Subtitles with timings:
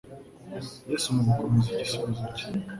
[0.89, 2.45] Yesu mu gukomeza igisubizo cye,